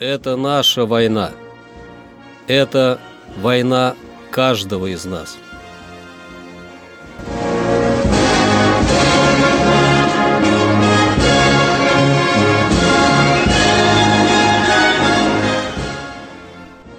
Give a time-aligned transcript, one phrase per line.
[0.00, 1.30] Это наша война.
[2.46, 2.98] Это
[3.36, 3.94] война
[4.30, 5.36] каждого из нас.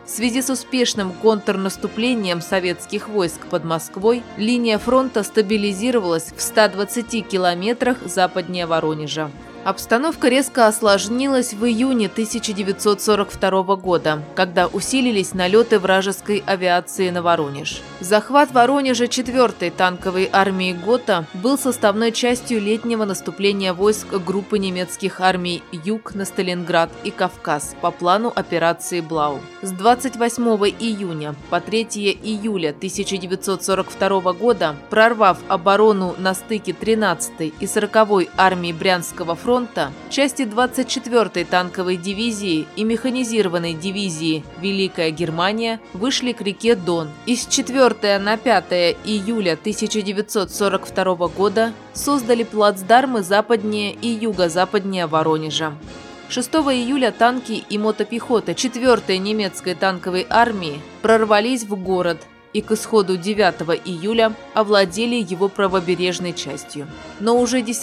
[0.05, 7.98] В связи с успешным контрнаступлением советских войск под Москвой линия фронта стабилизировалась в 120 километрах
[8.05, 9.29] западнее Воронежа.
[9.65, 17.81] Обстановка резко осложнилась в июне 1942 года, когда усилились налеты вражеской авиации на Воронеж.
[18.01, 25.63] Захват Воронежа 4-й танковой армии ГОТА был составной частью летнего наступления войск группы немецких армий
[25.70, 29.39] «Юг» на Сталинград и Кавказ по плану операции «Блау».
[29.63, 30.42] С 28
[30.81, 31.83] июня по 3
[32.20, 40.42] июля 1942 года, прорвав оборону на стыке 13-й и 40-й армии Брянского фронта, фронта части
[40.42, 48.18] 24-й танковой дивизии и механизированной дивизии «Великая Германия» вышли к реке Дон и с 4
[48.18, 48.73] на 5
[49.05, 55.74] июля 1942 года создали плацдармы западнее и юго-западнее Воронежа.
[56.30, 63.17] 6 июля танки и мотопехота 4-й немецкой танковой армии прорвались в город и к исходу
[63.17, 66.86] 9 июля овладели его правобережной частью.
[67.20, 67.83] Но уже 10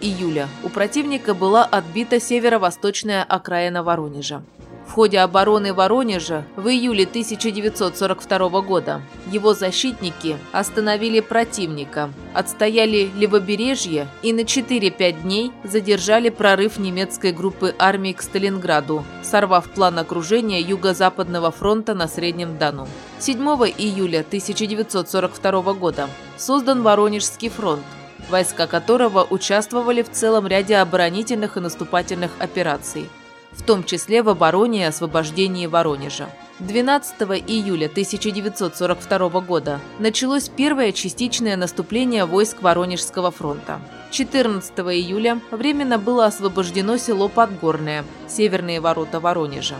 [0.00, 4.42] июля у противника была отбита северо-восточная окраина Воронежа
[4.90, 9.02] в ходе обороны Воронежа в июле 1942 года.
[9.30, 18.14] Его защитники остановили противника, отстояли левобережье и на 4-5 дней задержали прорыв немецкой группы армий
[18.14, 22.88] к Сталинграду, сорвав план окружения Юго-Западного фронта на Среднем Дону.
[23.20, 23.38] 7
[23.78, 27.84] июля 1942 года создан Воронежский фронт,
[28.28, 33.08] войска которого участвовали в целом ряде оборонительных и наступательных операций–
[33.52, 36.28] в том числе в обороне и освобождении Воронежа.
[36.60, 43.80] 12 июля 1942 года началось первое частичное наступление войск Воронежского фронта.
[44.10, 49.76] 14 июля временно было освобождено село Подгорное, северные ворота Воронежа.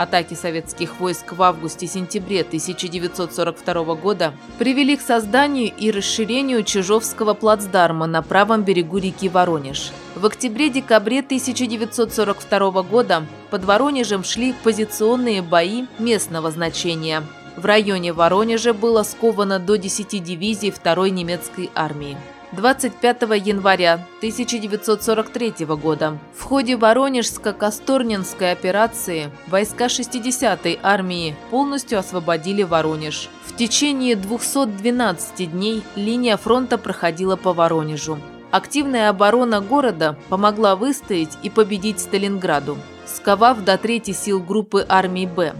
[0.00, 8.22] Атаки советских войск в августе-сентябре 1942 года привели к созданию и расширению Чижовского плацдарма на
[8.22, 9.92] правом берегу реки Воронеж.
[10.14, 17.22] В октябре-декабре 1942 года под Воронежем шли позиционные бои местного значения.
[17.58, 22.16] В районе Воронежа было сковано до 10 дивизий 2-й немецкой армии.
[22.52, 33.28] 25 января 1943 года в ходе Воронежско-Касторнинской операции войска 60-й армии полностью освободили Воронеж.
[33.44, 38.18] В течение 212 дней линия фронта проходила по Воронежу.
[38.50, 45.54] Активная оборона города помогла выстоять и победить Сталинграду, сковав до трети сил группы армии «Б».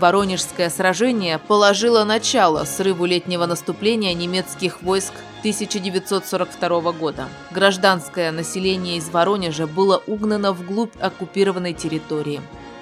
[0.00, 5.12] Воронежское сражение положило начало срыву летнего наступления немецких войск
[5.44, 7.28] 1942 года.
[7.50, 12.40] Гражданское население из Воронежа было угнано вглубь оккупированной территории.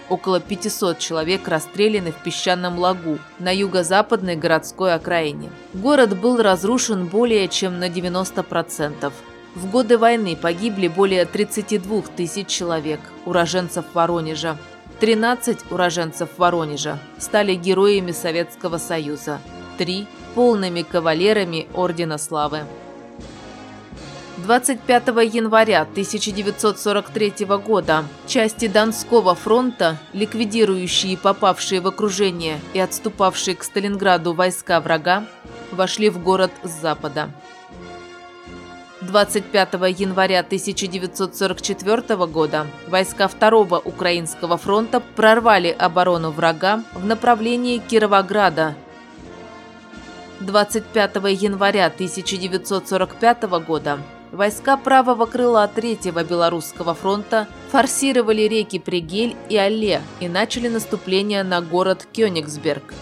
[0.08, 5.50] около 500 человек расстреляны в песчаном лагу на юго-западной городской окраине.
[5.74, 9.12] Город был разрушен более чем на 90%.
[9.56, 14.56] В годы войны погибли более 32 тысяч человек, уроженцев Воронежа.
[15.00, 19.40] 13 уроженцев Воронежа стали героями Советского Союза,
[19.78, 22.60] 3– полными кавалерами Ордена Славы.
[24.38, 34.32] 25 января 1943 года части Донского фронта, ликвидирующие попавшие в окружение и отступавшие к Сталинграду
[34.32, 35.26] войска врага,
[35.70, 37.30] вошли в город с запада.
[39.02, 48.74] 25 января 1944 года войска Второго Украинского фронта прорвали оборону врага в направлении Кировограда
[50.42, 53.98] 25 января 1945 года
[54.32, 61.60] войска правого крыла Третьего Белорусского фронта форсировали реки Пригель и Алле и начали наступление на
[61.60, 62.94] город Кёнигсберг.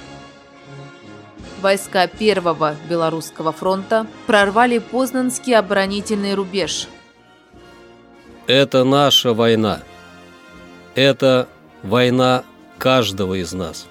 [1.61, 6.89] Войска Первого Белорусского фронта прорвали Познанский оборонительный рубеж.
[8.47, 9.81] Это наша война.
[10.95, 11.49] Это
[11.83, 12.45] война
[12.79, 13.87] каждого из нас.